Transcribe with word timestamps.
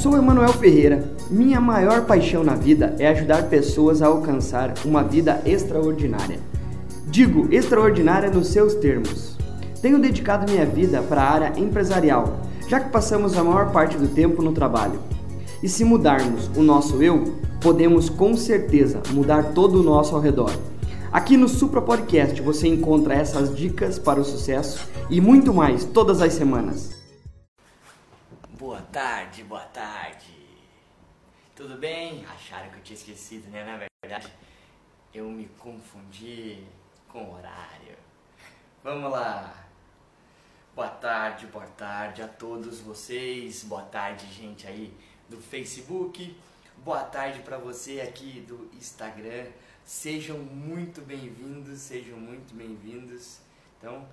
Sou 0.00 0.16
Emanuel 0.16 0.54
Ferreira. 0.54 1.04
Minha 1.30 1.60
maior 1.60 2.06
paixão 2.06 2.42
na 2.42 2.54
vida 2.54 2.96
é 2.98 3.08
ajudar 3.08 3.50
pessoas 3.50 4.00
a 4.00 4.06
alcançar 4.06 4.72
uma 4.82 5.02
vida 5.02 5.42
extraordinária. 5.44 6.38
Digo 7.08 7.46
extraordinária 7.52 8.30
nos 8.30 8.46
seus 8.46 8.74
termos. 8.76 9.36
Tenho 9.82 9.98
dedicado 9.98 10.50
minha 10.50 10.64
vida 10.64 11.02
para 11.02 11.20
a 11.20 11.30
área 11.30 11.52
empresarial, 11.60 12.40
já 12.66 12.80
que 12.80 12.88
passamos 12.88 13.36
a 13.36 13.44
maior 13.44 13.72
parte 13.72 13.98
do 13.98 14.08
tempo 14.08 14.40
no 14.40 14.52
trabalho. 14.52 14.98
E 15.62 15.68
se 15.68 15.84
mudarmos 15.84 16.50
o 16.56 16.62
nosso 16.62 17.02
eu, 17.02 17.34
podemos 17.60 18.08
com 18.08 18.34
certeza 18.38 19.02
mudar 19.10 19.52
todo 19.52 19.80
o 19.80 19.82
nosso 19.82 20.14
ao 20.14 20.22
redor. 20.22 20.50
Aqui 21.12 21.36
no 21.36 21.46
Supra 21.46 21.82
Podcast 21.82 22.40
você 22.40 22.66
encontra 22.66 23.12
essas 23.12 23.54
dicas 23.54 23.98
para 23.98 24.18
o 24.18 24.24
sucesso 24.24 24.80
e 25.10 25.20
muito 25.20 25.52
mais 25.52 25.84
todas 25.84 26.22
as 26.22 26.32
semanas. 26.32 26.99
Tarde, 28.92 29.44
boa 29.44 29.64
tarde. 29.66 30.34
Tudo 31.54 31.76
bem? 31.76 32.26
Acharam 32.26 32.70
que 32.70 32.78
eu 32.78 32.82
tinha 32.82 32.96
esquecido, 32.96 33.48
né? 33.48 33.62
Na 33.62 33.76
verdade, 34.02 34.32
eu 35.14 35.30
me 35.30 35.46
confundi 35.60 36.64
com 37.08 37.22
o 37.22 37.34
horário. 37.36 37.96
Vamos 38.82 39.12
lá. 39.12 39.64
Boa 40.74 40.88
tarde, 40.88 41.46
boa 41.46 41.68
tarde 41.68 42.20
a 42.20 42.26
todos 42.26 42.80
vocês. 42.80 43.62
Boa 43.62 43.82
tarde, 43.82 44.26
gente 44.26 44.66
aí 44.66 44.92
do 45.28 45.36
Facebook. 45.36 46.36
Boa 46.78 47.04
tarde 47.04 47.42
para 47.42 47.58
você 47.58 48.00
aqui 48.00 48.40
do 48.40 48.68
Instagram. 48.76 49.46
Sejam 49.84 50.38
muito 50.38 51.00
bem-vindos, 51.02 51.78
sejam 51.78 52.18
muito 52.18 52.52
bem-vindos. 52.56 53.38
Então, 53.78 54.04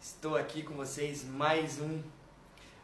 estou 0.00 0.36
aqui 0.36 0.62
com 0.62 0.74
vocês 0.74 1.24
mais 1.24 1.80
um 1.80 2.00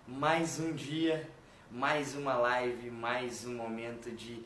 mais 0.07 0.61
um 0.61 0.73
dia, 0.73 1.29
mais 1.71 2.15
uma 2.15 2.35
live, 2.35 2.91
mais 2.91 3.45
um 3.45 3.55
momento 3.55 4.11
de 4.11 4.43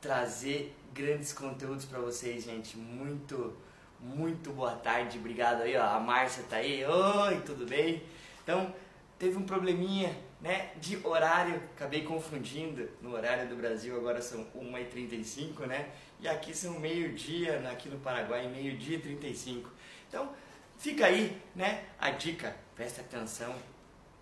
trazer 0.00 0.74
grandes 0.92 1.32
conteúdos 1.32 1.84
para 1.84 2.00
vocês, 2.00 2.44
gente. 2.44 2.76
Muito 2.76 3.56
muito 4.00 4.52
boa 4.52 4.72
tarde. 4.72 5.18
Obrigado 5.18 5.62
aí, 5.62 5.76
ó. 5.76 5.82
A 5.82 6.00
Márcia 6.00 6.44
tá 6.48 6.56
aí. 6.56 6.84
Oi, 6.84 7.40
tudo 7.40 7.66
bem? 7.66 8.02
Então, 8.42 8.74
teve 9.18 9.36
um 9.36 9.42
probleminha 9.42 10.14
né, 10.40 10.70
de 10.76 10.98
horário, 11.04 11.56
acabei 11.74 12.02
confundindo 12.02 12.88
no 13.00 13.14
horário 13.14 13.48
do 13.48 13.56
Brasil, 13.56 13.96
agora 13.96 14.20
são 14.20 14.46
1h35, 14.54 15.66
né? 15.66 15.90
E 16.20 16.28
aqui 16.28 16.54
são 16.54 16.78
meio-dia, 16.78 17.68
aqui 17.70 17.88
no 17.88 17.98
Paraguai, 17.98 18.46
meio-dia 18.48 18.96
e 18.96 19.00
35. 19.00 19.70
Então, 20.08 20.30
fica 20.76 21.06
aí, 21.06 21.40
né, 21.54 21.84
a 21.98 22.10
dica, 22.10 22.54
presta 22.74 23.00
atenção 23.00 23.54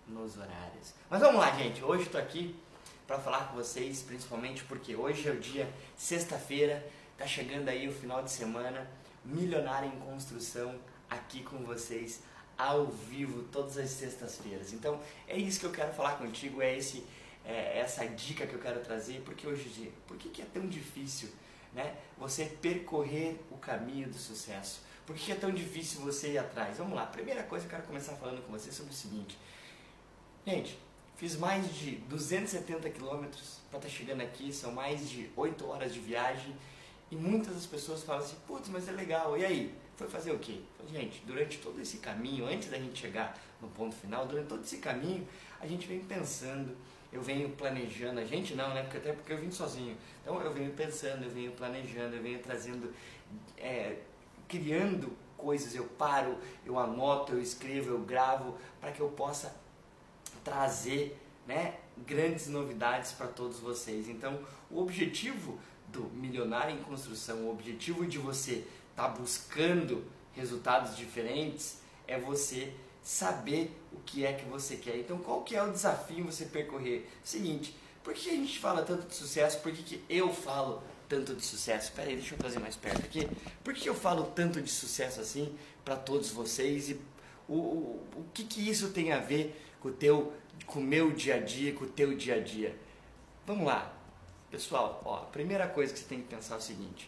nos 0.07 0.37
horários. 0.37 0.93
Mas 1.09 1.21
vamos 1.21 1.39
lá, 1.39 1.51
gente, 1.51 1.83
hoje 1.83 2.03
estou 2.03 2.19
aqui 2.19 2.55
para 3.07 3.19
falar 3.19 3.49
com 3.49 3.55
vocês, 3.55 4.01
principalmente 4.01 4.63
porque 4.63 4.95
hoje 4.95 5.27
é 5.27 5.31
o 5.31 5.39
dia, 5.39 5.69
sexta-feira, 5.95 6.85
tá 7.17 7.25
chegando 7.25 7.69
aí 7.69 7.87
o 7.87 7.91
final 7.91 8.23
de 8.23 8.31
semana, 8.31 8.87
milionário 9.23 9.87
em 9.87 9.99
construção, 9.99 10.75
aqui 11.09 11.43
com 11.43 11.57
vocês, 11.59 12.21
ao 12.57 12.87
vivo 12.87 13.43
todas 13.51 13.77
as 13.77 13.89
sextas-feiras. 13.89 14.73
Então 14.73 14.99
é 15.27 15.37
isso 15.37 15.59
que 15.59 15.65
eu 15.65 15.71
quero 15.71 15.93
falar 15.93 16.17
contigo, 16.17 16.61
é 16.61 16.75
esse 16.75 17.05
é 17.47 17.79
essa 17.79 18.05
dica 18.07 18.47
que 18.47 18.55
eu 18.55 18.59
quero 18.59 18.79
trazer, 18.79 19.21
porque 19.23 19.45
hoje 19.45 19.93
por 20.07 20.17
que, 20.17 20.29
que 20.29 20.41
é 20.41 20.45
tão 20.45 20.67
difícil, 20.67 21.29
né? 21.73 21.95
Você 22.17 22.45
percorrer 22.45 23.39
o 23.51 23.57
caminho 23.57 24.09
do 24.09 24.17
sucesso. 24.17 24.81
Por 25.05 25.15
que 25.15 25.31
é 25.31 25.35
tão 25.35 25.51
difícil 25.51 26.01
você 26.01 26.31
ir 26.31 26.37
atrás? 26.39 26.79
Vamos 26.79 26.95
lá. 26.95 27.05
Primeira 27.05 27.43
coisa 27.43 27.65
eu 27.65 27.69
quero 27.69 27.83
começar 27.83 28.15
falando 28.15 28.43
com 28.43 28.51
você 28.51 28.71
sobre 28.71 28.91
o 28.91 28.95
seguinte. 28.95 29.37
Gente, 30.45 30.77
fiz 31.15 31.35
mais 31.37 31.73
de 31.73 31.95
270 32.07 32.87
quilômetros 32.91 33.61
para 33.71 33.79
estar 33.79 33.89
tá 33.89 33.95
chegando 33.95 34.21
aqui, 34.21 34.53
são 34.53 34.71
mais 34.71 35.09
de 35.09 35.27
8 35.35 35.67
horas 35.67 35.91
de 35.91 35.99
viagem 35.99 36.55
e 37.09 37.15
muitas 37.15 37.55
das 37.55 37.65
pessoas 37.65 38.03
falam 38.03 38.21
assim, 38.21 38.35
putz, 38.45 38.69
mas 38.69 38.87
é 38.87 38.91
legal, 38.91 39.35
e 39.35 39.43
aí? 39.43 39.75
Foi 39.95 40.07
fazer 40.07 40.31
o 40.33 40.37
quê? 40.37 40.59
Gente, 40.91 41.23
durante 41.25 41.57
todo 41.57 41.81
esse 41.81 41.97
caminho, 41.97 42.45
antes 42.45 42.69
da 42.69 42.77
gente 42.77 42.99
chegar 42.99 43.35
no 43.59 43.67
ponto 43.69 43.95
final, 43.95 44.27
durante 44.27 44.47
todo 44.47 44.63
esse 44.63 44.77
caminho, 44.77 45.27
a 45.59 45.65
gente 45.65 45.87
vem 45.87 46.01
pensando, 46.01 46.77
eu 47.11 47.23
venho 47.23 47.49
planejando, 47.49 48.19
a 48.19 48.25
gente 48.25 48.53
não, 48.53 48.71
né? 48.71 48.83
Porque 48.83 48.97
até 48.97 49.13
porque 49.13 49.33
eu 49.33 49.37
vim 49.37 49.49
sozinho. 49.49 49.97
Então 50.21 50.39
eu 50.41 50.53
venho 50.53 50.71
pensando, 50.73 51.23
eu 51.23 51.31
venho 51.31 51.53
planejando, 51.53 52.17
eu 52.17 52.21
venho 52.21 52.39
trazendo, 52.39 52.93
é, 53.57 53.97
criando 54.47 55.11
coisas, 55.37 55.73
eu 55.73 55.85
paro, 55.85 56.37
eu 56.65 56.77
anoto, 56.77 57.31
eu 57.33 57.41
escrevo, 57.41 57.91
eu 57.91 57.99
gravo, 57.99 58.55
para 58.79 58.91
que 58.91 58.99
eu 58.99 59.09
possa 59.09 59.64
trazer 60.45 61.19
né, 61.45 61.73
grandes 61.97 62.47
novidades 62.47 63.11
para 63.11 63.27
todos 63.27 63.59
vocês. 63.59 64.07
Então, 64.07 64.39
o 64.69 64.79
objetivo 64.79 65.59
do 65.87 66.03
Milionário 66.13 66.75
em 66.75 66.83
Construção, 66.83 67.39
o 67.39 67.51
objetivo 67.51 68.05
de 68.05 68.17
você 68.17 68.65
está 68.91 69.07
buscando 69.07 70.05
resultados 70.33 70.95
diferentes, 70.95 71.79
é 72.07 72.17
você 72.17 72.73
saber 73.03 73.75
o 73.91 73.99
que 74.05 74.25
é 74.25 74.33
que 74.33 74.45
você 74.45 74.75
quer. 74.75 74.97
Então, 74.97 75.17
qual 75.17 75.43
que 75.43 75.55
é 75.55 75.63
o 75.63 75.71
desafio 75.71 76.25
você 76.25 76.45
percorrer? 76.45 77.09
Seguinte, 77.23 77.75
por 78.03 78.13
que 78.13 78.29
a 78.29 78.33
gente 78.33 78.59
fala 78.59 78.83
tanto 78.83 79.07
de 79.07 79.15
sucesso? 79.15 79.59
Por 79.59 79.71
que, 79.71 79.83
que 79.83 80.03
eu 80.09 80.31
falo 80.31 80.83
tanto 81.07 81.35
de 81.35 81.43
sucesso? 81.43 81.89
Espera 81.89 82.09
aí, 82.09 82.15
deixa 82.15 82.35
eu 82.35 82.37
trazer 82.37 82.59
mais 82.59 82.75
perto 82.75 83.01
aqui. 83.01 83.27
Por 83.63 83.73
que 83.73 83.87
eu 83.87 83.95
falo 83.95 84.25
tanto 84.35 84.61
de 84.61 84.69
sucesso 84.69 85.21
assim 85.21 85.55
para 85.83 85.95
todos 85.95 86.29
vocês? 86.29 86.89
E 86.89 86.99
o, 87.47 87.53
o, 87.53 88.07
o 88.15 88.25
que, 88.33 88.43
que 88.43 88.69
isso 88.69 88.89
tem 88.89 89.11
a 89.11 89.19
ver 89.19 89.64
com 89.85 89.89
o 89.89 89.93
teu, 89.93 90.33
com 90.65 90.79
o 90.79 90.83
meu 90.83 91.11
dia 91.11 91.35
a 91.35 91.39
dia, 91.39 91.71
com 91.71 91.85
o 91.85 91.87
teu 91.87 92.15
dia 92.15 92.35
a 92.35 92.39
dia? 92.39 92.75
Vamos 93.45 93.67
lá. 93.67 93.93
Pessoal, 94.49 94.99
ó, 95.05 95.17
a 95.17 95.25
primeira 95.25 95.67
coisa 95.67 95.93
que 95.93 95.99
você 95.99 96.05
tem 96.05 96.21
que 96.21 96.27
pensar 96.27 96.55
é 96.55 96.57
o 96.57 96.61
seguinte. 96.61 97.07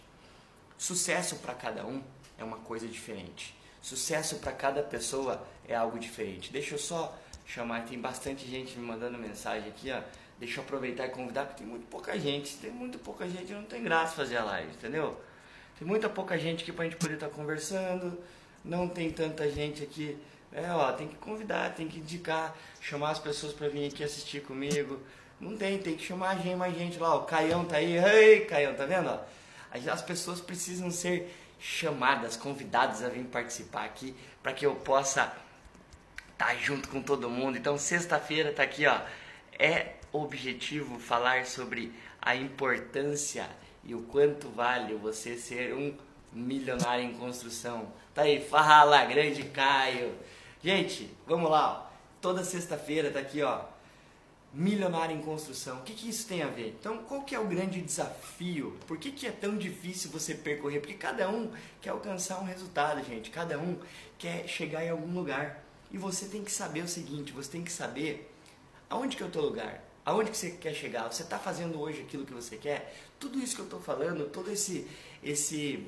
Sucesso 0.77 1.37
para 1.37 1.55
cada 1.55 1.83
um 1.83 2.03
é 2.37 2.43
uma 2.43 2.57
coisa 2.57 2.87
diferente. 2.87 3.57
Sucesso 3.81 4.35
para 4.35 4.51
cada 4.51 4.83
pessoa 4.83 5.43
é 5.67 5.75
algo 5.75 5.97
diferente. 5.97 6.51
Deixa 6.51 6.75
eu 6.75 6.77
só 6.77 7.17
chamar, 7.47 7.83
tem 7.85 7.99
bastante 7.99 8.47
gente 8.47 8.77
me 8.77 8.85
mandando 8.85 9.17
mensagem 9.17 9.69
aqui, 9.69 9.91
ó. 9.91 10.03
Deixa 10.37 10.59
eu 10.59 10.63
aproveitar 10.63 11.07
e 11.07 11.09
convidar, 11.09 11.45
porque 11.45 11.63
tem 11.63 11.67
muito 11.67 11.87
pouca 11.87 12.19
gente. 12.19 12.57
Tem 12.57 12.69
muito 12.69 12.99
pouca 12.99 13.27
gente, 13.27 13.51
não 13.53 13.63
tem 13.63 13.81
graça 13.81 14.13
fazer 14.13 14.37
a 14.37 14.43
live, 14.43 14.71
entendeu? 14.71 15.19
Tem 15.79 15.87
muita 15.87 16.07
pouca 16.07 16.37
gente 16.37 16.61
aqui 16.61 16.71
pra 16.71 16.83
gente 16.85 16.97
poder 16.97 17.15
estar 17.15 17.29
tá 17.29 17.33
conversando. 17.33 18.19
Não 18.63 18.87
tem 18.87 19.09
tanta 19.09 19.49
gente 19.49 19.81
aqui. 19.81 20.15
É, 20.57 20.71
ó, 20.71 20.91
tem 20.91 21.07
que 21.07 21.15
convidar, 21.17 21.75
tem 21.75 21.87
que 21.87 21.99
indicar, 21.99 22.57
chamar 22.81 23.11
as 23.11 23.19
pessoas 23.19 23.53
para 23.53 23.69
vir 23.69 23.87
aqui 23.87 24.03
assistir 24.03 24.41
comigo. 24.41 24.99
Não 25.39 25.55
tem, 25.55 25.77
tem 25.77 25.95
que 25.95 26.03
chamar 26.03 26.35
gente, 26.37 26.55
mais 26.55 26.75
gente 26.75 26.97
lá. 26.97 27.13
O 27.13 27.25
Caião 27.25 27.63
tá 27.63 27.77
aí. 27.77 27.95
Ei, 27.95 28.45
Caião, 28.45 28.73
tá 28.73 28.83
vendo? 28.87 29.07
Ó? 29.07 29.19
As 29.91 30.01
pessoas 30.01 30.41
precisam 30.41 30.89
ser 30.89 31.31
chamadas, 31.59 32.35
convidadas 32.35 33.03
a 33.03 33.09
vir 33.09 33.25
participar 33.25 33.85
aqui 33.85 34.15
para 34.41 34.51
que 34.51 34.65
eu 34.65 34.73
possa 34.73 35.31
estar 36.31 36.47
tá 36.47 36.55
junto 36.55 36.89
com 36.89 37.03
todo 37.03 37.29
mundo. 37.29 37.55
Então, 37.55 37.77
sexta-feira 37.77 38.51
tá 38.51 38.63
aqui, 38.63 38.87
ó. 38.87 38.99
É 39.59 39.93
objetivo 40.11 40.97
falar 40.97 41.45
sobre 41.45 41.93
a 42.19 42.35
importância 42.35 43.47
e 43.83 43.93
o 43.93 44.01
quanto 44.01 44.49
vale 44.49 44.95
você 44.95 45.37
ser 45.37 45.75
um 45.75 45.95
milionário 46.33 47.05
em 47.05 47.13
construção. 47.13 47.93
Tá 48.15 48.23
aí, 48.23 48.41
fala, 48.41 49.05
grande 49.05 49.43
Caio. 49.43 50.15
Gente, 50.63 51.09
vamos 51.25 51.49
lá. 51.49 51.91
Toda 52.21 52.43
sexta-feira 52.43 53.11
tá 53.11 53.19
aqui, 53.19 53.41
ó 53.41 53.77
milionário 54.53 55.15
em 55.15 55.21
construção. 55.21 55.77
O 55.77 55.81
que, 55.83 55.93
que 55.93 56.09
isso 56.09 56.27
tem 56.27 56.41
a 56.41 56.47
ver? 56.47 56.75
Então, 56.79 56.97
qual 57.03 57.21
que 57.23 57.35
é 57.35 57.39
o 57.39 57.47
grande 57.47 57.81
desafio? 57.81 58.75
Por 58.87 58.97
que, 58.97 59.11
que 59.11 59.27
é 59.27 59.31
tão 59.31 59.57
difícil 59.57 60.09
você 60.09 60.33
percorrer? 60.33 60.79
Porque 60.79 60.95
cada 60.95 61.29
um 61.29 61.51
quer 61.81 61.91
alcançar 61.91 62.39
um 62.39 62.45
resultado, 62.45 63.03
gente. 63.03 63.29
Cada 63.29 63.59
um 63.59 63.77
quer 64.17 64.47
chegar 64.47 64.83
em 64.83 64.89
algum 64.89 65.13
lugar. 65.13 65.63
E 65.91 65.97
você 65.97 66.25
tem 66.25 66.43
que 66.43 66.51
saber 66.51 66.81
o 66.81 66.87
seguinte, 66.87 67.31
você 67.31 67.51
tem 67.51 67.63
que 67.63 67.71
saber 67.71 68.33
aonde 68.89 69.15
que 69.15 69.23
é 69.23 69.25
o 69.25 69.29
teu 69.29 69.41
lugar. 69.41 69.83
Aonde 70.03 70.31
que 70.31 70.37
você 70.37 70.51
quer 70.51 70.73
chegar? 70.73 71.11
Você 71.11 71.23
está 71.23 71.37
fazendo 71.37 71.79
hoje 71.79 72.01
aquilo 72.01 72.25
que 72.25 72.33
você 72.33 72.57
quer? 72.57 72.95
Tudo 73.19 73.39
isso 73.39 73.55
que 73.55 73.61
eu 73.61 73.65
estou 73.65 73.79
falando, 73.79 74.29
todo 74.29 74.51
esse, 74.51 74.87
esse 75.21 75.85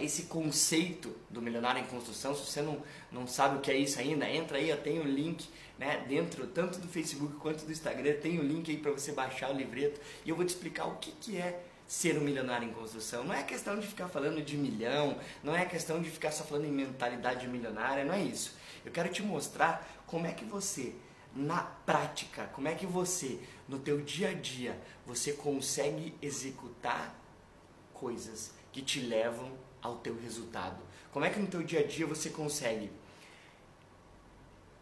esse 0.00 0.24
conceito 0.24 1.14
do 1.30 1.40
milionário 1.42 1.80
em 1.80 1.86
construção. 1.86 2.34
Se 2.34 2.44
você 2.44 2.62
não, 2.62 2.82
não 3.10 3.26
sabe 3.26 3.58
o 3.58 3.60
que 3.60 3.70
é 3.70 3.76
isso 3.76 3.98
ainda, 3.98 4.28
entra 4.28 4.58
aí, 4.58 4.68
eu 4.68 4.80
tenho 4.80 5.02
o 5.02 5.06
link 5.06 5.48
né, 5.78 6.04
dentro 6.08 6.46
tanto 6.46 6.78
do 6.78 6.88
Facebook 6.88 7.34
quanto 7.36 7.64
do 7.64 7.72
Instagram, 7.72 8.14
tem 8.20 8.38
o 8.38 8.42
link 8.42 8.70
aí 8.70 8.78
para 8.78 8.90
você 8.90 9.12
baixar 9.12 9.50
o 9.50 9.54
livreto 9.54 10.00
e 10.24 10.30
eu 10.30 10.36
vou 10.36 10.44
te 10.44 10.50
explicar 10.50 10.86
o 10.86 10.96
que, 10.96 11.12
que 11.12 11.36
é 11.36 11.62
ser 11.86 12.18
um 12.18 12.22
milionário 12.22 12.68
em 12.68 12.72
construção. 12.72 13.24
Não 13.24 13.34
é 13.34 13.42
questão 13.42 13.78
de 13.78 13.86
ficar 13.86 14.08
falando 14.08 14.42
de 14.42 14.56
milhão, 14.56 15.18
não 15.42 15.54
é 15.54 15.64
questão 15.64 16.02
de 16.02 16.10
ficar 16.10 16.32
só 16.32 16.44
falando 16.44 16.64
em 16.64 16.72
mentalidade 16.72 17.46
milionária, 17.46 18.04
não 18.04 18.14
é 18.14 18.22
isso. 18.22 18.56
Eu 18.84 18.90
quero 18.90 19.08
te 19.08 19.22
mostrar 19.22 20.04
como 20.06 20.26
é 20.26 20.32
que 20.32 20.44
você, 20.44 20.94
na 21.34 21.62
prática, 21.62 22.50
como 22.52 22.68
é 22.68 22.74
que 22.74 22.86
você, 22.86 23.38
no 23.68 23.78
teu 23.78 24.00
dia 24.00 24.30
a 24.30 24.32
dia, 24.32 24.80
você 25.04 25.32
consegue 25.32 26.14
executar 26.20 27.14
coisas 27.92 28.52
que 28.72 28.82
te 28.82 29.00
levam 29.00 29.52
ao 29.86 29.96
teu 29.96 30.16
resultado. 30.20 30.82
Como 31.12 31.24
é 31.24 31.30
que 31.30 31.38
no 31.38 31.46
teu 31.46 31.62
dia 31.62 31.80
a 31.80 31.82
dia 31.82 32.06
você 32.06 32.30
consegue 32.30 32.90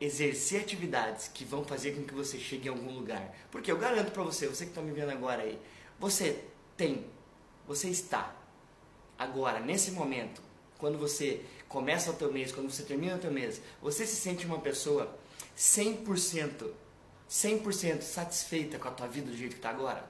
exercer 0.00 0.60
atividades 0.60 1.28
que 1.28 1.44
vão 1.44 1.64
fazer 1.64 1.92
com 1.92 2.04
que 2.04 2.14
você 2.14 2.38
chegue 2.38 2.66
em 2.66 2.70
algum 2.70 2.92
lugar. 2.92 3.34
Porque 3.50 3.70
eu 3.70 3.78
garanto 3.78 4.10
para 4.10 4.22
você, 4.22 4.46
você 4.46 4.64
que 4.64 4.70
está 4.70 4.82
me 4.82 4.92
vendo 4.92 5.10
agora 5.10 5.42
aí, 5.42 5.58
você 5.98 6.44
tem, 6.76 7.06
você 7.66 7.88
está 7.88 8.34
agora, 9.18 9.60
nesse 9.60 9.92
momento, 9.92 10.42
quando 10.78 10.98
você 10.98 11.44
começa 11.68 12.10
o 12.10 12.14
teu 12.14 12.32
mês, 12.32 12.52
quando 12.52 12.70
você 12.70 12.82
termina 12.82 13.16
o 13.16 13.18
teu 13.18 13.30
mês, 13.30 13.60
você 13.80 14.06
se 14.06 14.16
sente 14.16 14.44
uma 14.44 14.58
pessoa 14.58 15.16
100%, 15.56 16.70
100% 17.30 18.02
satisfeita 18.02 18.78
com 18.78 18.88
a 18.88 18.90
tua 18.90 19.06
vida 19.06 19.30
do 19.30 19.36
jeito 19.36 19.52
que 19.52 19.58
está 19.58 19.70
agora? 19.70 20.04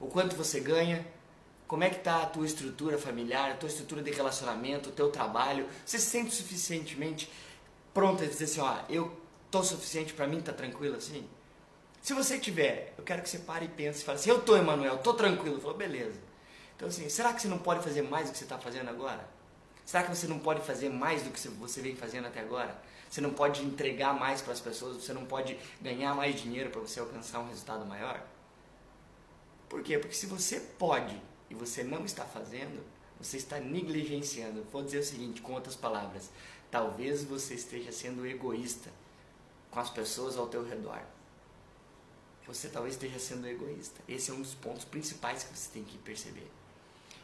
O 0.00 0.08
quanto 0.08 0.36
você 0.36 0.60
ganha, 0.60 1.06
como 1.66 1.82
é 1.82 1.90
que 1.90 1.96
está 1.96 2.22
a 2.22 2.26
tua 2.26 2.44
estrutura 2.44 2.98
familiar, 2.98 3.50
a 3.50 3.54
tua 3.54 3.68
estrutura 3.68 4.02
de 4.02 4.10
relacionamento, 4.10 4.90
o 4.90 4.92
teu 4.92 5.10
trabalho? 5.10 5.66
Você 5.84 5.98
se 5.98 6.06
sente 6.06 6.34
suficientemente 6.34 7.30
pronto 7.92 8.22
a 8.22 8.26
dizer 8.26 8.44
assim, 8.44 8.60
ó, 8.60 8.76
eu 8.88 9.16
tô 9.50 9.62
suficiente 9.62 10.12
para 10.12 10.26
mim, 10.26 10.40
tá 10.40 10.52
tranquilo 10.52 10.96
assim? 10.96 11.26
Se 12.02 12.12
você 12.12 12.38
tiver, 12.38 12.92
eu 12.98 13.04
quero 13.04 13.22
que 13.22 13.30
você 13.30 13.38
pare 13.38 13.64
e 13.64 13.68
pense 13.68 14.02
e 14.02 14.04
fale 14.04 14.18
assim, 14.18 14.28
eu 14.28 14.42
tô, 14.42 14.56
Emanuel, 14.56 14.98
tô 14.98 15.14
tranquilo. 15.14 15.58
Falou, 15.60 15.76
beleza. 15.76 16.20
Então 16.76 16.88
assim, 16.88 17.08
será 17.08 17.32
que 17.32 17.40
você 17.40 17.48
não 17.48 17.58
pode 17.58 17.82
fazer 17.82 18.02
mais 18.02 18.26
do 18.26 18.32
que 18.32 18.38
você 18.38 18.44
está 18.44 18.58
fazendo 18.58 18.90
agora? 18.90 19.26
Será 19.86 20.02
que 20.02 20.14
você 20.14 20.26
não 20.26 20.38
pode 20.38 20.60
fazer 20.62 20.88
mais 20.88 21.22
do 21.22 21.30
que 21.30 21.40
você 21.48 21.80
vem 21.80 21.94
fazendo 21.94 22.26
até 22.26 22.40
agora? 22.40 22.76
Você 23.08 23.20
não 23.20 23.30
pode 23.30 23.62
entregar 23.62 24.12
mais 24.12 24.42
para 24.42 24.52
as 24.52 24.60
pessoas, 24.60 24.96
você 24.96 25.12
não 25.12 25.24
pode 25.24 25.58
ganhar 25.80 26.14
mais 26.14 26.40
dinheiro 26.40 26.70
para 26.70 26.80
você 26.80 27.00
alcançar 27.00 27.38
um 27.38 27.48
resultado 27.48 27.86
maior? 27.86 28.20
Por 29.68 29.82
quê? 29.82 29.98
Porque 29.98 30.14
se 30.14 30.26
você 30.26 30.58
pode 30.58 31.20
e 31.54 31.58
você 31.58 31.84
não 31.84 32.04
está 32.04 32.24
fazendo, 32.24 32.82
você 33.18 33.36
está 33.36 33.58
negligenciando. 33.58 34.66
Vou 34.72 34.82
dizer 34.82 34.98
o 34.98 35.04
seguinte, 35.04 35.40
com 35.40 35.52
outras 35.52 35.76
palavras, 35.76 36.30
talvez 36.70 37.24
você 37.24 37.54
esteja 37.54 37.92
sendo 37.92 38.26
egoísta 38.26 38.90
com 39.70 39.78
as 39.78 39.88
pessoas 39.88 40.36
ao 40.36 40.48
teu 40.48 40.64
redor. 40.64 41.00
Você 42.46 42.68
talvez 42.68 42.94
esteja 42.94 43.18
sendo 43.18 43.48
egoísta. 43.48 44.00
Esse 44.08 44.30
é 44.30 44.34
um 44.34 44.42
dos 44.42 44.54
pontos 44.54 44.84
principais 44.84 45.44
que 45.44 45.56
você 45.56 45.70
tem 45.72 45.84
que 45.84 45.96
perceber. 45.98 46.50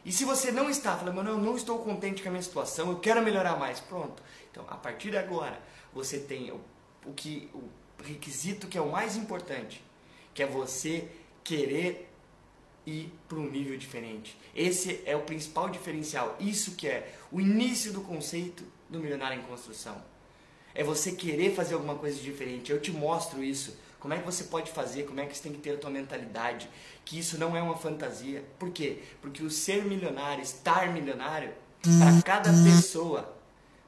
E 0.03 0.11
se 0.11 0.25
você 0.25 0.51
não 0.51 0.69
está 0.69 0.97
falando, 0.97 1.21
não, 1.21 1.31
eu 1.33 1.37
não 1.37 1.55
estou 1.55 1.77
contente 1.79 2.23
com 2.23 2.29
a 2.29 2.31
minha 2.31 2.41
situação, 2.41 2.89
eu 2.89 2.99
quero 2.99 3.21
melhorar 3.21 3.57
mais, 3.57 3.79
pronto. 3.79 4.23
Então, 4.49 4.65
a 4.67 4.75
partir 4.75 5.11
de 5.11 5.17
agora, 5.17 5.61
você 5.93 6.19
tem 6.19 6.51
o, 6.51 6.59
o 7.05 7.13
que 7.13 7.51
o 7.53 7.69
requisito 8.03 8.67
que 8.67 8.77
é 8.77 8.81
o 8.81 8.91
mais 8.91 9.15
importante, 9.15 9.83
que 10.33 10.41
é 10.41 10.47
você 10.47 11.07
querer 11.43 12.10
ir 12.85 13.11
para 13.27 13.37
um 13.37 13.49
nível 13.49 13.77
diferente. 13.77 14.37
Esse 14.55 15.01
é 15.05 15.15
o 15.15 15.21
principal 15.21 15.69
diferencial. 15.69 16.35
Isso 16.39 16.71
que 16.71 16.87
é 16.87 17.13
o 17.31 17.39
início 17.39 17.93
do 17.93 18.01
conceito 18.01 18.63
do 18.89 18.99
milionário 18.99 19.39
em 19.39 19.43
construção. 19.43 20.01
É 20.73 20.83
você 20.83 21.11
querer 21.11 21.53
fazer 21.53 21.73
alguma 21.73 21.95
coisa 21.95 22.19
diferente. 22.19 22.71
Eu 22.71 22.81
te 22.81 22.91
mostro 22.91 23.43
isso. 23.43 23.77
Como 23.99 24.13
é 24.13 24.17
que 24.17 24.25
você 24.25 24.45
pode 24.45 24.71
fazer? 24.71 25.03
Como 25.03 25.19
é 25.19 25.25
que 25.25 25.37
você 25.37 25.43
tem 25.43 25.53
que 25.53 25.59
ter 25.59 25.71
a 25.71 25.77
tua 25.77 25.89
mentalidade? 25.89 26.69
Que 27.05 27.19
isso 27.19 27.37
não 27.37 27.55
é 27.55 27.61
uma 27.61 27.77
fantasia. 27.77 28.43
Por 28.57 28.71
quê? 28.71 28.99
Porque 29.21 29.43
o 29.43 29.49
ser 29.51 29.85
milionário, 29.85 30.41
estar 30.41 30.91
milionário, 30.91 31.53
para 31.81 32.21
cada 32.21 32.51
pessoa, 32.63 33.35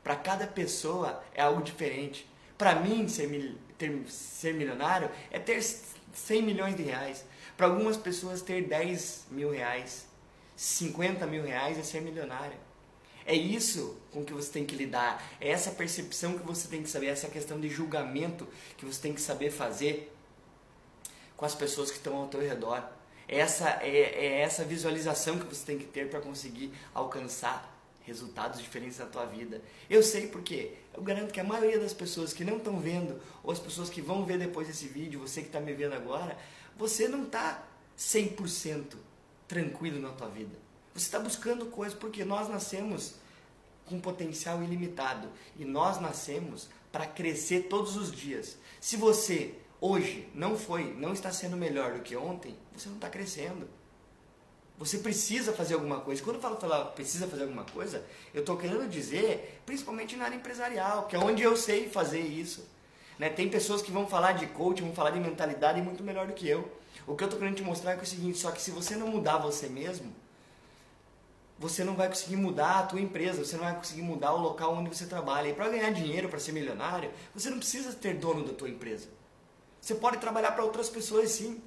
para 0.03 0.15
cada 0.15 0.47
pessoa 0.47 1.23
é 1.33 1.41
algo 1.41 1.61
diferente. 1.61 2.27
Para 2.57 2.75
mim, 2.75 3.07
ser, 3.07 3.57
ter, 3.77 4.03
ser 4.07 4.53
milionário 4.53 5.09
é 5.31 5.39
ter 5.39 5.61
100 5.61 6.41
milhões 6.43 6.75
de 6.75 6.83
reais. 6.83 7.25
Para 7.55 7.67
algumas 7.67 7.97
pessoas, 7.97 8.41
ter 8.41 8.67
10 8.67 9.25
mil 9.31 9.51
reais, 9.51 10.05
50 10.55 11.25
mil 11.27 11.43
reais 11.43 11.77
é 11.77 11.83
ser 11.83 12.01
milionário. 12.01 12.57
É 13.25 13.33
isso 13.33 13.97
com 14.11 14.23
que 14.23 14.33
você 14.33 14.51
tem 14.51 14.65
que 14.65 14.75
lidar, 14.75 15.23
é 15.39 15.49
essa 15.49 15.71
percepção 15.71 16.37
que 16.37 16.45
você 16.45 16.67
tem 16.67 16.83
que 16.83 16.89
saber, 16.89 17.07
essa 17.07 17.29
questão 17.29 17.59
de 17.59 17.69
julgamento 17.69 18.47
que 18.77 18.85
você 18.85 19.01
tem 19.01 19.13
que 19.13 19.21
saber 19.21 19.49
fazer 19.49 20.13
com 21.37 21.45
as 21.45 21.55
pessoas 21.55 21.89
que 21.89 21.97
estão 21.97 22.17
ao 22.17 22.27
teu 22.27 22.41
redor. 22.41 22.83
Essa 23.27 23.79
é, 23.81 24.25
é 24.25 24.41
essa 24.41 24.65
visualização 24.65 25.39
que 25.39 25.45
você 25.45 25.65
tem 25.65 25.77
que 25.77 25.85
ter 25.85 26.09
para 26.09 26.19
conseguir 26.19 26.73
alcançar 26.93 27.73
resultados 28.05 28.61
diferentes 28.61 28.99
na 28.99 29.05
tua 29.05 29.25
vida. 29.25 29.61
Eu 29.89 30.03
sei 30.03 30.27
porque 30.27 30.73
eu 30.93 31.01
garanto 31.01 31.31
que 31.31 31.39
a 31.39 31.43
maioria 31.43 31.79
das 31.79 31.93
pessoas 31.93 32.33
que 32.33 32.43
não 32.43 32.57
estão 32.57 32.79
vendo, 32.79 33.19
ou 33.41 33.51
as 33.51 33.59
pessoas 33.59 33.89
que 33.89 34.01
vão 34.01 34.25
ver 34.25 34.37
depois 34.37 34.67
desse 34.67 34.87
vídeo, 34.87 35.21
você 35.21 35.41
que 35.41 35.47
está 35.47 35.61
me 35.61 35.73
vendo 35.73 35.93
agora, 35.93 36.37
você 36.77 37.07
não 37.07 37.23
está 37.23 37.63
100% 37.97 38.95
tranquilo 39.47 39.99
na 39.99 40.09
tua 40.09 40.29
vida. 40.29 40.57
Você 40.93 41.05
está 41.05 41.19
buscando 41.19 41.65
coisas 41.67 41.97
porque 41.97 42.23
nós 42.23 42.47
nascemos 42.47 43.15
com 43.85 43.99
potencial 43.99 44.63
ilimitado 44.63 45.27
e 45.57 45.65
nós 45.65 45.99
nascemos 45.99 46.69
para 46.91 47.05
crescer 47.05 47.63
todos 47.63 47.97
os 47.97 48.11
dias. 48.11 48.57
Se 48.79 48.95
você 48.95 49.55
hoje 49.81 50.29
não 50.33 50.57
foi, 50.57 50.93
não 50.93 51.13
está 51.13 51.31
sendo 51.31 51.57
melhor 51.57 51.93
do 51.93 52.01
que 52.01 52.15
ontem, 52.15 52.55
você 52.75 52.87
não 52.87 52.95
está 52.95 53.09
crescendo. 53.09 53.67
Você 54.77 54.97
precisa 54.97 55.53
fazer 55.53 55.75
alguma 55.75 55.99
coisa. 55.99 56.21
Quando 56.23 56.37
eu 56.37 56.41
falo 56.41 56.59
falar 56.59 56.85
precisa 56.85 57.27
fazer 57.27 57.43
alguma 57.43 57.63
coisa, 57.63 58.03
eu 58.33 58.41
estou 58.41 58.57
querendo 58.57 58.89
dizer, 58.89 59.61
principalmente 59.65 60.15
na 60.15 60.25
área 60.25 60.35
empresarial, 60.35 61.07
que 61.07 61.15
é 61.15 61.19
onde 61.19 61.43
eu 61.43 61.55
sei 61.55 61.89
fazer 61.89 62.21
isso. 62.21 62.67
Né? 63.17 63.29
Tem 63.29 63.49
pessoas 63.49 63.81
que 63.81 63.91
vão 63.91 64.07
falar 64.07 64.33
de 64.33 64.47
coaching, 64.47 64.83
vão 64.83 64.93
falar 64.93 65.11
de 65.11 65.19
mentalidade 65.19 65.81
muito 65.81 66.03
melhor 66.03 66.27
do 66.27 66.33
que 66.33 66.47
eu. 66.47 66.71
O 67.05 67.15
que 67.15 67.23
eu 67.23 67.27
estou 67.27 67.39
querendo 67.39 67.55
te 67.55 67.63
mostrar 67.63 67.91
é, 67.91 67.95
é 67.95 68.01
o 68.01 68.05
seguinte, 68.05 68.37
só 68.37 68.51
que 68.51 68.61
se 68.61 68.71
você 68.71 68.95
não 68.95 69.07
mudar 69.07 69.37
você 69.37 69.67
mesmo, 69.67 70.13
você 71.57 71.83
não 71.83 71.95
vai 71.95 72.07
conseguir 72.07 72.35
mudar 72.35 72.79
a 72.79 72.83
tua 72.83 72.99
empresa, 72.99 73.43
você 73.43 73.55
não 73.55 73.63
vai 73.63 73.75
conseguir 73.75 74.01
mudar 74.01 74.33
o 74.33 74.41
local 74.41 74.73
onde 74.73 74.95
você 74.95 75.05
trabalha. 75.05 75.49
E 75.49 75.53
para 75.53 75.69
ganhar 75.69 75.91
dinheiro, 75.91 76.29
para 76.29 76.39
ser 76.39 76.51
milionário, 76.51 77.11
você 77.33 77.49
não 77.49 77.57
precisa 77.57 77.93
ter 77.93 78.15
dono 78.15 78.45
da 78.45 78.53
tua 78.53 78.69
empresa. 78.69 79.07
Você 79.79 79.95
pode 79.95 80.17
trabalhar 80.17 80.51
para 80.51 80.63
outras 80.63 80.89
pessoas 80.89 81.29
sim. 81.31 81.61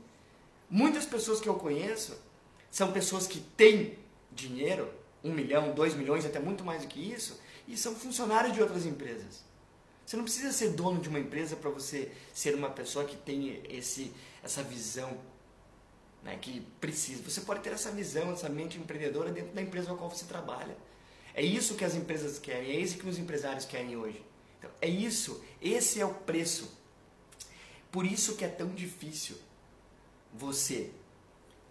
Muitas 0.68 1.06
pessoas 1.06 1.40
que 1.40 1.48
eu 1.48 1.54
conheço 1.54 2.18
são 2.70 2.92
pessoas 2.92 3.26
que 3.26 3.40
têm 3.40 3.98
dinheiro, 4.32 4.90
um 5.22 5.32
milhão, 5.32 5.72
dois 5.72 5.94
milhões, 5.94 6.26
até 6.26 6.38
muito 6.38 6.64
mais 6.64 6.82
do 6.82 6.88
que 6.88 7.00
isso, 7.00 7.40
e 7.68 7.76
são 7.76 7.94
funcionários 7.94 8.52
de 8.52 8.60
outras 8.60 8.84
empresas. 8.84 9.44
Você 10.06 10.16
não 10.16 10.22
precisa 10.22 10.52
ser 10.52 10.70
dono 10.70 11.00
de 11.00 11.08
uma 11.08 11.18
empresa 11.18 11.56
para 11.56 11.68
você 11.68 12.12
ser 12.32 12.54
uma 12.54 12.70
pessoa 12.70 13.04
que 13.04 13.16
tem 13.16 13.60
esse, 13.68 14.12
essa 14.40 14.62
visão 14.62 15.18
né, 16.22 16.38
que 16.40 16.60
precisa. 16.80 17.20
Você 17.24 17.40
pode 17.40 17.60
ter 17.60 17.72
essa 17.72 17.90
visão, 17.90 18.30
essa 18.30 18.48
mente 18.48 18.78
empreendedora 18.78 19.32
dentro 19.32 19.52
da 19.52 19.60
empresa 19.60 19.90
na 19.90 19.96
qual 19.96 20.08
você 20.08 20.24
trabalha. 20.24 20.76
É 21.34 21.42
isso 21.42 21.74
que 21.74 21.84
as 21.84 21.96
empresas 21.96 22.38
querem, 22.38 22.70
é 22.70 22.78
isso 22.78 22.98
que 22.98 23.08
os 23.08 23.18
empresários 23.18 23.64
querem 23.64 23.96
hoje. 23.96 24.24
Então, 24.58 24.70
é 24.80 24.88
isso, 24.88 25.44
esse 25.60 26.00
é 26.00 26.06
o 26.06 26.14
preço. 26.14 26.70
Por 27.90 28.06
isso 28.06 28.36
que 28.36 28.44
é 28.44 28.48
tão 28.48 28.68
difícil 28.68 29.36
você 30.32 30.90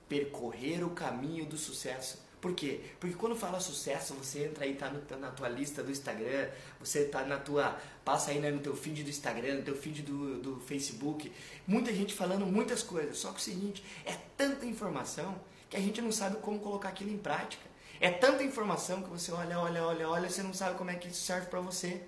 percorrer 0.09 0.83
o 0.83 0.89
caminho 0.89 1.45
do 1.45 1.57
sucesso. 1.57 2.21
Por 2.45 2.53
quê? 2.53 2.79
Porque 2.99 3.15
quando 3.15 3.35
fala 3.35 3.59
sucesso, 3.59 4.13
você 4.13 4.45
entra 4.45 4.65
aí, 4.65 4.75
tá, 4.75 4.87
no, 4.87 5.01
tá 5.01 5.17
na 5.17 5.31
tua 5.31 5.49
lista 5.49 5.81
do 5.81 5.89
Instagram, 5.89 6.47
você 6.79 7.05
tá 7.05 7.25
na 7.25 7.39
tua. 7.39 7.75
passa 8.03 8.29
aí 8.29 8.39
né, 8.39 8.51
no 8.51 8.59
teu 8.59 8.75
feed 8.75 9.03
do 9.03 9.09
Instagram, 9.09 9.55
no 9.55 9.63
teu 9.63 9.75
feed 9.75 10.03
do, 10.03 10.37
do 10.37 10.59
Facebook, 10.59 11.33
muita 11.65 11.91
gente 11.91 12.13
falando 12.13 12.45
muitas 12.45 12.83
coisas. 12.83 13.17
Só 13.17 13.29
que 13.29 13.37
é 13.37 13.37
o 13.37 13.41
seguinte, 13.41 13.83
é 14.05 14.15
tanta 14.37 14.63
informação 14.63 15.41
que 15.67 15.75
a 15.75 15.79
gente 15.79 15.99
não 16.03 16.11
sabe 16.11 16.35
como 16.37 16.59
colocar 16.59 16.89
aquilo 16.89 17.09
em 17.09 17.17
prática. 17.17 17.63
É 17.99 18.11
tanta 18.11 18.43
informação 18.43 19.01
que 19.01 19.09
você 19.09 19.31
olha, 19.31 19.59
olha, 19.59 19.83
olha, 19.83 20.07
olha, 20.07 20.29
você 20.29 20.43
não 20.43 20.53
sabe 20.53 20.77
como 20.77 20.91
é 20.91 20.93
que 20.93 21.07
isso 21.07 21.25
serve 21.25 21.47
para 21.47 21.61
você. 21.61 22.03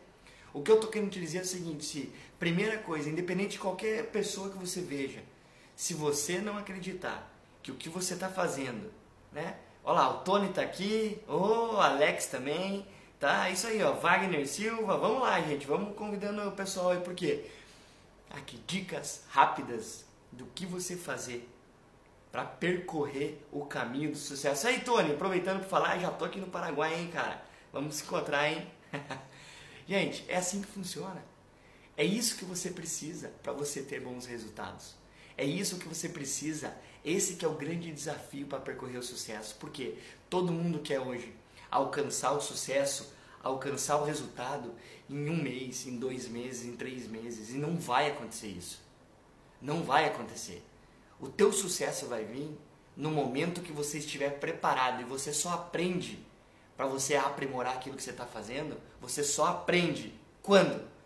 O 0.54 0.62
que 0.62 0.70
eu 0.70 0.80
tô 0.80 0.86
querendo 0.86 1.10
te 1.10 1.20
dizer 1.20 1.40
é 1.40 1.42
o 1.42 1.46
seguinte, 1.46 1.84
se, 1.84 2.14
primeira 2.38 2.78
coisa, 2.78 3.10
independente 3.10 3.54
de 3.54 3.60
qualquer 3.60 4.06
pessoa 4.12 4.52
que 4.52 4.58
você 4.60 4.82
veja, 4.82 5.24
se 5.76 5.96
você 5.96 6.38
não 6.38 6.60
acreditar 6.60 7.28
que 7.64 7.72
o 7.72 7.76
que 7.76 7.90
você 7.90 8.14
está 8.14 8.30
fazendo, 8.30 8.92
né? 9.32 9.58
Olha 9.88 10.00
lá, 10.02 10.10
o 10.10 10.18
Tony 10.18 10.50
tá 10.50 10.62
aqui, 10.64 11.18
o 11.30 11.78
Alex 11.80 12.26
também, 12.26 12.86
tá? 13.18 13.50
Isso 13.50 13.68
aí, 13.68 13.82
ó, 13.82 13.94
Wagner 13.94 14.46
Silva, 14.46 14.98
vamos 14.98 15.22
lá, 15.22 15.40
gente, 15.40 15.66
vamos 15.66 15.96
convidando 15.96 16.46
o 16.46 16.52
pessoal 16.52 16.90
aí, 16.90 17.00
por 17.00 17.16
quê? 17.16 17.50
Aqui, 18.30 18.62
dicas 18.68 19.24
rápidas 19.30 20.04
do 20.30 20.46
que 20.48 20.66
você 20.66 20.98
fazer 20.98 21.50
para 22.34 22.44
percorrer 22.44 23.42
o 23.50 23.66
caminho 23.66 24.12
do 24.12 24.18
sucesso. 24.18 24.68
Aí, 24.68 24.82
Tony, 24.82 25.14
aproveitando 25.14 25.60
para 25.60 25.70
falar, 25.70 25.98
já 26.00 26.12
tô 26.12 26.26
aqui 26.26 26.42
no 26.42 26.48
Paraguai, 26.48 26.94
hein, 26.94 27.10
cara? 27.10 27.42
Vamos 27.72 27.96
se 27.96 28.04
encontrar, 28.04 28.46
hein? 28.52 28.70
gente, 29.88 30.26
é 30.28 30.36
assim 30.36 30.60
que 30.60 30.68
funciona. 30.68 31.24
É 31.96 32.04
isso 32.04 32.36
que 32.36 32.44
você 32.44 32.72
precisa 32.72 33.32
para 33.42 33.54
você 33.54 33.82
ter 33.82 34.02
bons 34.02 34.26
resultados. 34.26 34.96
É 35.38 35.46
isso 35.46 35.78
que 35.78 35.88
você 35.88 36.10
precisa 36.10 36.74
esse 37.06 37.36
que 37.36 37.46
é 37.46 37.48
o 37.48 37.54
grande 37.54 37.92
desafio 37.92 38.48
para 38.48 38.60
percorrer 38.60 38.98
o 38.98 39.04
sucesso. 39.04 39.56
Porque 39.60 39.96
todo 40.30 40.52
mundo 40.52 40.80
quer 40.80 41.00
hoje 41.00 41.34
alcançar 41.72 42.32
o 42.32 42.42
sucesso, 42.42 43.14
alcançar 43.42 43.98
o 43.98 44.04
resultado 44.04 44.74
em 45.10 45.30
um 45.30 45.42
mês, 45.42 45.86
em 45.88 45.98
dois 45.98 46.28
meses, 46.28 46.66
em 46.66 46.76
três 46.76 47.08
meses. 47.08 47.52
E 47.52 47.58
não 47.58 47.78
vai 47.78 48.12
acontecer 48.12 48.48
isso. 48.48 48.82
Não 49.62 49.84
vai 49.84 50.06
acontecer. 50.06 50.62
O 51.20 51.30
teu 51.30 51.54
sucesso 51.54 52.08
vai 52.08 52.26
vir 52.26 52.58
no 52.96 53.12
momento 53.12 53.62
que 53.62 53.72
você 53.72 54.00
estiver 54.00 54.40
preparado 54.40 55.02
e 55.02 55.06
você 55.06 55.32
só 55.32 55.54
aprende 55.54 56.20
para 56.76 56.88
você 56.88 57.16
aprimorar 57.16 57.76
aquilo 57.76 57.96
que 57.96 58.04
você 58.04 58.12
está 58.12 58.26
fazendo. 58.26 58.78
Você 59.00 59.24
só 59.24 59.46
aprende 59.46 60.14
quando? 60.42 60.98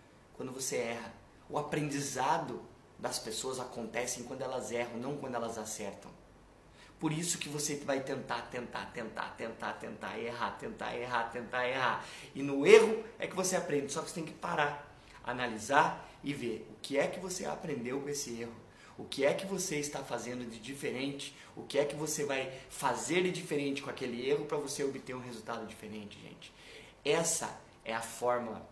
quando 0.41 0.51
você 0.51 0.77
erra. 0.77 1.13
O 1.47 1.59
aprendizado 1.59 2.63
das 3.01 3.17
pessoas 3.17 3.59
acontece 3.59 4.21
quando 4.23 4.43
elas 4.43 4.71
erram, 4.71 4.97
não 4.97 5.17
quando 5.17 5.33
elas 5.33 5.57
acertam. 5.57 6.11
Por 6.99 7.11
isso 7.11 7.39
que 7.39 7.49
você 7.49 7.77
vai 7.77 8.01
tentar, 8.01 8.43
tentar, 8.43 8.85
tentar, 8.93 9.35
tentar, 9.35 9.73
tentar, 9.73 10.19
errar, 10.19 10.51
tentar, 10.51 10.95
errar, 10.95 11.23
tentar, 11.31 11.67
errar. 11.67 12.05
E 12.35 12.43
no 12.43 12.63
erro 12.63 13.03
é 13.17 13.25
que 13.25 13.35
você 13.35 13.55
aprende. 13.55 13.91
Só 13.91 14.03
que 14.03 14.09
você 14.09 14.15
tem 14.15 14.25
que 14.25 14.33
parar, 14.33 14.95
analisar 15.23 16.07
e 16.23 16.31
ver 16.31 16.69
o 16.69 16.79
que 16.79 16.99
é 16.99 17.07
que 17.07 17.19
você 17.19 17.43
aprendeu 17.45 17.99
com 18.01 18.07
esse 18.07 18.39
erro. 18.39 18.53
O 18.99 19.05
que 19.05 19.25
é 19.25 19.33
que 19.33 19.47
você 19.47 19.77
está 19.77 20.03
fazendo 20.03 20.47
de 20.47 20.59
diferente? 20.59 21.35
O 21.55 21.63
que 21.63 21.79
é 21.79 21.85
que 21.85 21.95
você 21.95 22.23
vai 22.23 22.53
fazer 22.69 23.23
de 23.23 23.31
diferente 23.31 23.81
com 23.81 23.89
aquele 23.89 24.29
erro 24.29 24.45
para 24.45 24.57
você 24.57 24.83
obter 24.83 25.15
um 25.15 25.21
resultado 25.21 25.65
diferente, 25.65 26.19
gente? 26.21 26.53
Essa 27.03 27.59
é 27.83 27.95
a 27.95 28.01
fórmula. 28.01 28.69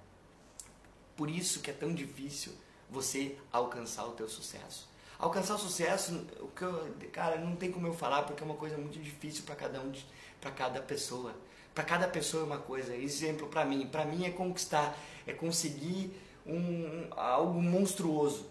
Por 1.17 1.31
isso 1.31 1.61
que 1.61 1.71
é 1.71 1.73
tão 1.73 1.91
difícil 1.91 2.53
você 2.89 3.37
alcançar 3.51 4.05
o 4.05 4.11
teu 4.11 4.27
sucesso. 4.27 4.89
Alcançar 5.17 5.55
o 5.55 5.59
sucesso, 5.59 6.25
o 6.39 6.47
que 6.47 6.61
eu, 6.61 6.93
cara, 7.11 7.37
não 7.37 7.55
tem 7.55 7.71
como 7.71 7.85
eu 7.87 7.93
falar 7.93 8.23
porque 8.23 8.41
é 8.41 8.45
uma 8.45 8.55
coisa 8.55 8.77
muito 8.77 8.97
difícil 8.99 9.43
para 9.43 9.55
cada 9.55 9.81
um, 9.81 9.91
para 10.39 10.51
cada 10.51 10.81
pessoa. 10.81 11.35
Para 11.75 11.83
cada 11.83 12.07
pessoa 12.07 12.43
é 12.43 12.45
uma 12.45 12.57
coisa. 12.57 12.95
Exemplo 12.95 13.47
para 13.47 13.65
mim, 13.65 13.87
para 13.87 14.05
mim 14.05 14.25
é 14.25 14.31
conquistar, 14.31 14.97
é 15.27 15.33
conseguir 15.33 16.13
um, 16.45 17.07
algo 17.11 17.61
monstruoso. 17.61 18.49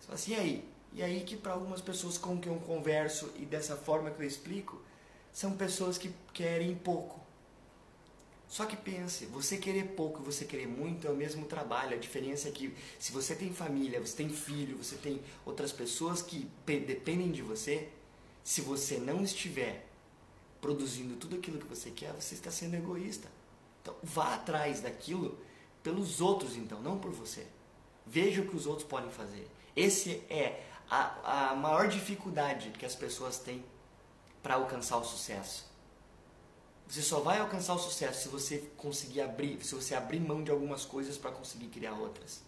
Fala 0.00 0.14
assim, 0.14 0.32
e 0.32 0.34
aí? 0.36 0.68
E 0.94 1.02
aí 1.02 1.20
que 1.20 1.36
para 1.36 1.52
algumas 1.52 1.82
pessoas 1.82 2.16
com 2.16 2.40
quem 2.40 2.50
eu 2.50 2.58
converso 2.60 3.30
e 3.36 3.44
dessa 3.44 3.76
forma 3.76 4.10
que 4.10 4.22
eu 4.22 4.26
explico, 4.26 4.82
são 5.30 5.52
pessoas 5.52 5.98
que 5.98 6.14
querem 6.32 6.74
pouco. 6.74 7.20
Só 8.48 8.64
que 8.64 8.76
pense, 8.76 9.26
você 9.26 9.58
querer 9.58 9.88
pouco 9.88 10.22
e 10.22 10.24
você 10.24 10.44
querer 10.44 10.66
muito 10.66 11.06
é 11.06 11.10
o 11.10 11.14
mesmo 11.14 11.44
trabalho. 11.44 11.94
A 11.94 11.98
diferença 11.98 12.48
é 12.48 12.50
que 12.50 12.74
se 12.98 13.12
você 13.12 13.34
tem 13.34 13.52
família, 13.52 14.00
você 14.00 14.16
tem 14.16 14.30
filho, 14.30 14.78
você 14.78 14.96
tem 14.96 15.20
outras 15.44 15.70
pessoas 15.70 16.22
que 16.22 16.48
dependem 16.64 17.30
de 17.30 17.42
você, 17.42 17.90
se 18.42 18.62
você 18.62 18.96
não 18.96 19.22
estiver 19.22 19.86
produzindo 20.62 21.16
tudo 21.16 21.36
aquilo 21.36 21.58
que 21.58 21.66
você 21.66 21.90
quer, 21.90 22.10
você 22.14 22.34
está 22.34 22.50
sendo 22.50 22.74
egoísta. 22.74 23.28
Então 23.82 23.94
vá 24.02 24.34
atrás 24.34 24.80
daquilo 24.80 25.38
pelos 25.82 26.22
outros 26.22 26.56
então, 26.56 26.80
não 26.80 26.98
por 26.98 27.12
você. 27.12 27.46
Veja 28.06 28.40
o 28.40 28.48
que 28.48 28.56
os 28.56 28.66
outros 28.66 28.88
podem 28.88 29.10
fazer. 29.10 29.46
Esse 29.76 30.22
é 30.30 30.64
a, 30.88 31.50
a 31.50 31.54
maior 31.54 31.86
dificuldade 31.86 32.70
que 32.70 32.86
as 32.86 32.94
pessoas 32.94 33.38
têm 33.38 33.62
para 34.42 34.54
alcançar 34.54 34.96
o 34.96 35.04
sucesso 35.04 35.67
você 36.88 37.02
só 37.02 37.20
vai 37.20 37.38
alcançar 37.38 37.74
o 37.74 37.78
sucesso 37.78 38.22
se 38.22 38.28
você 38.28 38.64
conseguir 38.76 39.20
abrir, 39.20 39.62
se 39.62 39.74
você 39.74 39.94
abrir 39.94 40.20
mão 40.20 40.42
de 40.42 40.50
algumas 40.50 40.86
coisas 40.86 41.18
para 41.18 41.30
conseguir 41.30 41.66
criar 41.66 41.92
outras. 41.92 42.42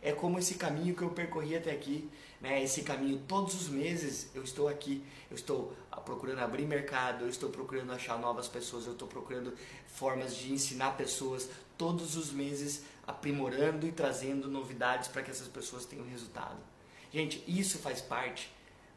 É 0.00 0.12
como 0.12 0.38
esse 0.38 0.54
caminho 0.54 0.96
que 0.96 1.02
eu 1.02 1.10
percorri 1.10 1.54
até 1.54 1.70
aqui, 1.70 2.10
né? 2.40 2.60
Esse 2.62 2.82
caminho 2.82 3.22
todos 3.28 3.54
os 3.54 3.68
meses 3.68 4.30
eu 4.34 4.42
estou 4.42 4.66
aqui, 4.66 5.04
eu 5.30 5.36
estou 5.36 5.76
procurando 6.04 6.40
abrir 6.40 6.66
mercado, 6.66 7.24
eu 7.24 7.28
estou 7.28 7.50
procurando 7.50 7.92
achar 7.92 8.18
novas 8.18 8.48
pessoas, 8.48 8.86
eu 8.86 8.94
estou 8.94 9.06
procurando 9.06 9.54
formas 9.86 10.34
de 10.34 10.52
ensinar 10.52 10.96
pessoas 10.96 11.48
todos 11.76 12.16
os 12.16 12.32
meses, 12.32 12.82
aprimorando 13.06 13.86
e 13.86 13.92
trazendo 13.92 14.48
novidades 14.48 15.06
para 15.06 15.22
que 15.22 15.30
essas 15.30 15.48
pessoas 15.48 15.84
tenham 15.84 16.06
resultado. 16.06 16.58
Gente, 17.12 17.44
isso 17.46 17.78
faz 17.78 18.00
parte 18.00 18.50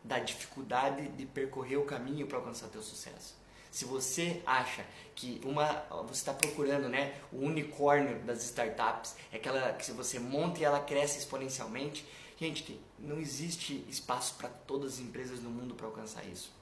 da 0.04 0.20
dificuldade 0.20 1.10
de 1.10 1.26
percorrer 1.26 1.78
o 1.78 1.84
caminho 1.84 2.26
para 2.28 2.38
alcançar 2.38 2.68
teu 2.70 2.82
sucesso. 2.82 3.45
Se 3.76 3.84
você 3.84 4.42
acha 4.46 4.86
que 5.14 5.42
uma 5.44 5.66
você 6.08 6.14
está 6.14 6.34
procurando, 6.34 6.88
né, 6.88 7.14
o 7.30 7.40
unicórnio 7.40 8.18
das 8.20 8.42
startups, 8.46 9.18
é 9.34 9.36
aquela 9.36 9.74
que 9.74 9.86
se 9.86 9.92
você 9.92 10.18
monta 10.18 10.62
e 10.62 10.64
ela 10.64 10.80
cresce 10.80 11.18
exponencialmente, 11.18 12.08
gente, 12.40 12.80
não 12.98 13.20
existe 13.20 13.84
espaço 13.90 14.36
para 14.36 14.48
todas 14.48 14.94
as 14.94 15.00
empresas 15.02 15.42
no 15.42 15.50
mundo 15.50 15.76
para 15.76 15.88
alcançar 15.88 16.24
isso. 16.26 16.54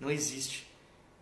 Não 0.00 0.10
existe. 0.10 0.68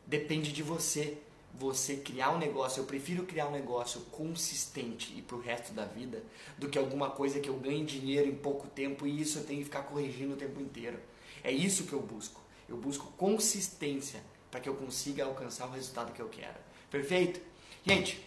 Depende 0.07 0.53
de 0.53 0.63
você. 0.63 1.19
Você 1.59 1.97
criar 1.97 2.31
um 2.31 2.39
negócio, 2.39 2.81
eu 2.81 2.87
prefiro 2.87 3.27
criar 3.27 3.49
um 3.49 3.53
negócio 3.53 4.01
consistente 4.11 5.13
e 5.19 5.21
para 5.21 5.37
o 5.37 5.41
resto 5.41 5.75
da 5.75 5.85
vida 5.85 6.23
do 6.57 6.71
que 6.71 6.79
alguma 6.79 7.11
coisa 7.11 7.41
que 7.41 7.51
eu 7.51 7.59
ganhe 7.59 7.85
dinheiro 7.85 8.27
em 8.27 8.37
pouco 8.37 8.69
tempo 8.69 9.07
e 9.07 9.21
isso 9.21 9.41
eu 9.41 9.45
tenho 9.45 9.59
que 9.59 9.67
ficar 9.67 9.83
corrigindo 9.83 10.33
o 10.33 10.39
tempo 10.39 10.59
inteiro. 10.63 10.99
É 11.45 11.53
isso 11.53 11.85
que 11.85 11.93
eu 11.93 12.01
busco. 12.01 12.41
Eu 12.67 12.79
busco 12.79 13.13
consistência 13.19 14.23
para 14.51 14.61
que 14.61 14.69
eu 14.69 14.75
consiga 14.75 15.25
alcançar 15.25 15.67
o 15.67 15.73
resultado 15.73 16.13
que 16.13 16.21
eu 16.21 16.29
quero. 16.29 16.57
Perfeito? 16.91 17.41
Gente, 17.85 18.27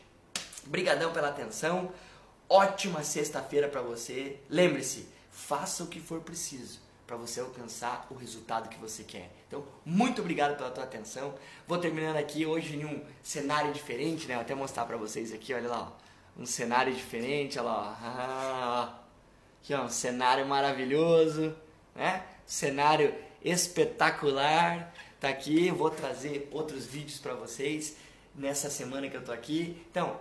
brigadão 0.65 1.11
pela 1.11 1.29
atenção. 1.29 1.91
Ótima 2.47 3.03
sexta-feira 3.03 3.67
para 3.67 3.81
você. 3.81 4.39
Lembre-se, 4.49 5.07
faça 5.29 5.83
o 5.83 5.87
que 5.87 5.99
for 5.99 6.21
preciso 6.21 6.79
para 7.09 7.17
você 7.17 7.39
alcançar 7.39 8.05
o 8.11 8.13
resultado 8.13 8.69
que 8.69 8.77
você 8.77 9.03
quer. 9.03 9.31
Então, 9.47 9.65
muito 9.83 10.21
obrigado 10.21 10.55
pela 10.55 10.69
tua 10.69 10.83
atenção. 10.83 11.33
Vou 11.67 11.79
terminando 11.79 12.17
aqui 12.17 12.45
hoje 12.45 12.75
em 12.75 12.85
um 12.85 13.03
cenário 13.23 13.73
diferente, 13.73 14.27
né? 14.27 14.35
Vou 14.35 14.43
até 14.43 14.53
mostrar 14.53 14.85
para 14.85 14.95
vocês 14.95 15.33
aqui, 15.33 15.51
olha 15.51 15.67
lá, 15.67 15.91
ó. 15.91 16.41
um 16.41 16.45
cenário 16.45 16.93
diferente, 16.93 17.57
olha 17.57 17.67
lá, 17.67 18.93
ó. 18.93 19.63
aqui 19.63 19.73
ó, 19.73 19.85
um 19.85 19.89
cenário 19.89 20.45
maravilhoso, 20.45 21.55
né? 21.95 22.23
Cenário 22.45 23.15
espetacular 23.43 24.93
tá 25.19 25.29
aqui, 25.29 25.69
vou 25.71 25.89
trazer 25.89 26.47
outros 26.51 26.85
vídeos 26.85 27.19
para 27.19 27.33
vocês 27.33 27.95
nessa 28.35 28.69
semana 28.69 29.09
que 29.09 29.17
eu 29.17 29.23
tô 29.23 29.31
aqui. 29.31 29.81
Então, 29.91 30.19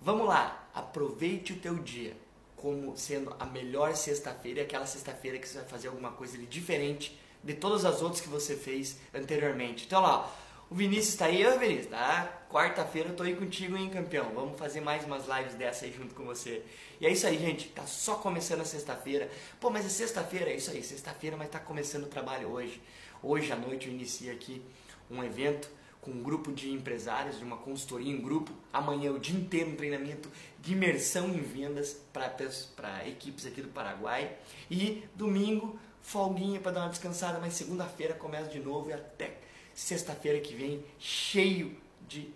vamos 0.00 0.26
lá, 0.26 0.68
aproveite 0.74 1.52
o 1.52 1.56
teu 1.56 1.74
dia 1.76 2.14
como 2.60 2.96
sendo 2.96 3.34
a 3.38 3.46
melhor 3.46 3.96
sexta-feira, 3.96 4.62
aquela 4.62 4.84
sexta-feira 4.84 5.38
que 5.38 5.48
você 5.48 5.58
vai 5.58 5.66
fazer 5.66 5.88
alguma 5.88 6.12
coisa 6.12 6.36
diferente 6.38 7.18
de 7.42 7.54
todas 7.54 7.86
as 7.86 8.02
outras 8.02 8.20
que 8.20 8.28
você 8.28 8.54
fez 8.54 8.98
anteriormente. 9.14 9.86
Então 9.86 10.02
lá, 10.02 10.30
o 10.70 10.74
Vinícius 10.74 11.08
está 11.08 11.24
aí, 11.24 11.44
ô 11.46 11.58
Vinícius, 11.58 11.86
tá? 11.86 12.42
Quarta-feira 12.50 13.08
eu 13.08 13.16
tô 13.16 13.22
aí 13.22 13.34
contigo, 13.34 13.76
hein, 13.76 13.88
campeão? 13.88 14.30
Vamos 14.34 14.58
fazer 14.58 14.80
mais 14.80 15.04
umas 15.04 15.26
lives 15.26 15.54
dessa 15.54 15.86
aí 15.86 15.92
junto 15.92 16.14
com 16.14 16.24
você. 16.24 16.62
E 17.00 17.06
é 17.06 17.10
isso 17.10 17.26
aí, 17.26 17.38
gente. 17.38 17.68
Tá 17.68 17.86
só 17.86 18.16
começando 18.16 18.60
a 18.60 18.64
sexta-feira. 18.64 19.30
Pô, 19.58 19.70
mas 19.70 19.86
é 19.86 19.88
sexta-feira, 19.88 20.50
é 20.50 20.56
isso 20.56 20.70
aí, 20.70 20.82
sexta-feira, 20.82 21.36
mas 21.36 21.48
tá 21.48 21.58
começando 21.58 22.04
o 22.04 22.08
trabalho 22.08 22.50
hoje. 22.50 22.80
Hoje 23.22 23.52
à 23.52 23.56
noite 23.56 23.86
eu 23.86 23.92
inicio 23.92 24.32
aqui 24.32 24.62
um 25.10 25.22
evento 25.22 25.70
com 26.00 26.10
um 26.10 26.22
grupo 26.22 26.50
de 26.52 26.70
empresários, 26.70 27.38
de 27.38 27.44
uma 27.44 27.58
consultoria 27.58 28.10
em 28.10 28.18
grupo. 28.18 28.50
Amanhã 28.72 29.12
o 29.12 29.18
dia 29.18 29.38
inteiro 29.38 29.70
um 29.70 29.76
treinamento 29.76 30.30
de 30.58 30.72
imersão 30.72 31.28
em 31.28 31.42
vendas 31.42 32.00
para 32.12 33.06
equipes 33.06 33.44
aqui 33.44 33.60
do 33.60 33.68
Paraguai. 33.68 34.36
E 34.70 35.04
domingo, 35.14 35.78
folguinha 36.00 36.58
para 36.60 36.72
dar 36.72 36.80
uma 36.80 36.88
descansada, 36.88 37.38
mas 37.38 37.52
segunda-feira 37.52 38.14
começa 38.14 38.48
de 38.48 38.58
novo 38.58 38.88
e 38.88 38.94
até 38.94 39.36
sexta-feira 39.74 40.40
que 40.40 40.54
vem 40.54 40.82
cheio 40.98 41.76
de 42.08 42.32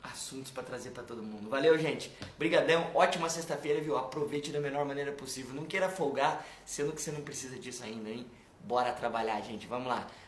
assuntos 0.00 0.52
para 0.52 0.62
trazer 0.62 0.90
para 0.90 1.02
todo 1.02 1.20
mundo. 1.20 1.50
Valeu, 1.50 1.76
gente. 1.76 2.12
Brigadão. 2.38 2.92
Ótima 2.94 3.28
sexta-feira, 3.28 3.80
viu? 3.80 3.98
Aproveite 3.98 4.52
da 4.52 4.60
melhor 4.60 4.84
maneira 4.84 5.10
possível. 5.10 5.52
Não 5.52 5.64
queira 5.64 5.88
folgar, 5.88 6.46
sendo 6.64 6.92
que 6.92 7.02
você 7.02 7.10
não 7.10 7.22
precisa 7.22 7.58
disso 7.58 7.82
ainda, 7.82 8.08
hein? 8.08 8.24
Bora 8.64 8.92
trabalhar, 8.92 9.40
gente. 9.40 9.66
Vamos 9.66 9.88
lá. 9.88 10.06